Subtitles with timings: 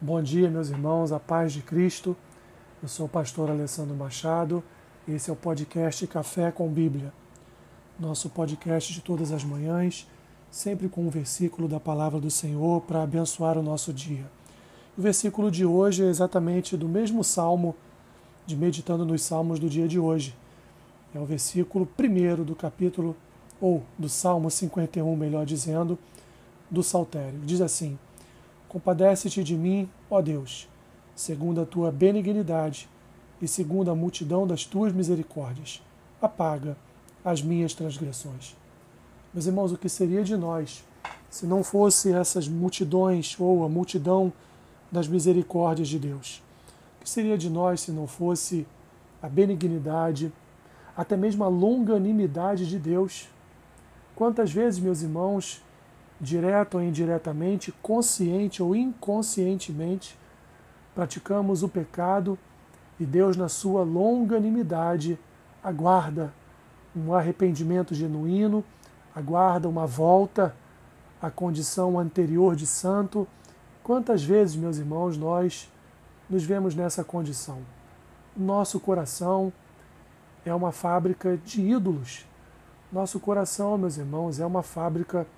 [0.00, 2.16] Bom dia, meus irmãos, a paz de Cristo.
[2.80, 4.62] Eu sou o pastor Alessandro Machado
[5.08, 7.12] e esse é o podcast Café com Bíblia.
[7.98, 10.08] Nosso podcast de todas as manhãs,
[10.52, 14.24] sempre com um versículo da palavra do Senhor para abençoar o nosso dia.
[14.96, 17.74] O versículo de hoje é exatamente do mesmo salmo,
[18.46, 20.32] de meditando nos salmos do dia de hoje.
[21.12, 23.16] É o versículo primeiro do capítulo,
[23.60, 25.98] ou do Salmo 51, melhor dizendo,
[26.70, 27.40] do Saltério.
[27.40, 27.98] Diz assim:
[28.68, 30.68] Compadece-te de mim, ó Deus,
[31.14, 32.86] segundo a tua benignidade
[33.40, 35.82] e segundo a multidão das tuas misericórdias.
[36.20, 36.76] Apaga
[37.24, 38.54] as minhas transgressões.
[39.32, 40.84] Meus irmãos, o que seria de nós
[41.30, 44.32] se não fosse essas multidões ou a multidão
[44.92, 46.42] das misericórdias de Deus?
[47.00, 48.66] O que seria de nós se não fosse
[49.22, 50.30] a benignidade,
[50.94, 53.28] até mesmo a longanimidade de Deus?
[54.14, 55.62] Quantas vezes, meus irmãos,
[56.20, 60.18] direto ou indiretamente, consciente ou inconscientemente,
[60.94, 62.38] praticamos o pecado
[62.98, 65.18] e Deus, na sua longanimidade,
[65.62, 66.32] aguarda
[66.96, 68.64] um arrependimento genuíno,
[69.14, 70.54] aguarda uma volta
[71.22, 73.26] à condição anterior de santo.
[73.84, 75.70] Quantas vezes, meus irmãos, nós
[76.28, 77.58] nos vemos nessa condição?
[78.36, 79.52] Nosso coração
[80.44, 82.26] é uma fábrica de ídolos.
[82.90, 85.24] Nosso coração, meus irmãos, é uma fábrica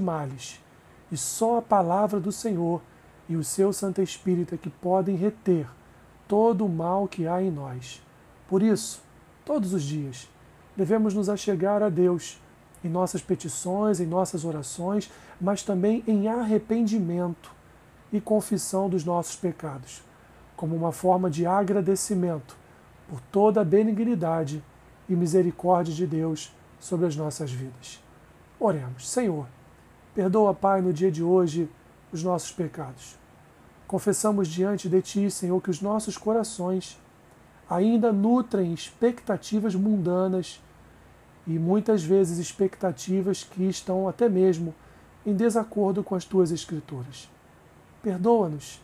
[0.00, 0.60] males.
[1.10, 2.80] E só a palavra do Senhor
[3.28, 5.66] e o seu Santo Espírito é que podem reter
[6.28, 8.02] todo o mal que há em nós.
[8.48, 9.02] Por isso,
[9.44, 10.28] todos os dias,
[10.76, 12.40] devemos nos achegar a Deus
[12.82, 17.52] em nossas petições, em nossas orações, mas também em arrependimento
[18.12, 20.02] e confissão dos nossos pecados,
[20.56, 22.56] como uma forma de agradecimento
[23.08, 24.62] por toda a benignidade
[25.08, 28.00] e misericórdia de Deus sobre as nossas vidas.
[28.58, 29.46] Oremos, Senhor
[30.14, 31.68] Perdoa, Pai, no dia de hoje
[32.12, 33.16] os nossos pecados.
[33.86, 36.98] Confessamos diante de Ti, Senhor, que os nossos corações
[37.68, 40.60] ainda nutrem expectativas mundanas
[41.46, 44.74] e muitas vezes expectativas que estão até mesmo
[45.24, 47.28] em desacordo com as Tuas Escrituras.
[48.02, 48.80] Perdoa-nos,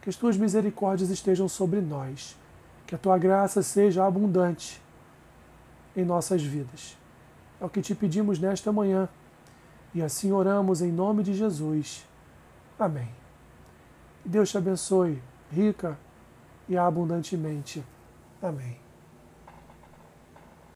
[0.00, 2.36] que as Tuas misericórdias estejam sobre nós,
[2.86, 4.80] que a Tua graça seja abundante
[5.94, 6.96] em nossas vidas.
[7.60, 9.08] É o que te pedimos nesta manhã
[9.94, 12.06] e assim oramos em nome de Jesus.
[12.78, 13.08] Amém.
[14.24, 15.98] Deus te abençoe rica
[16.68, 17.84] e abundantemente.
[18.40, 18.78] Amém.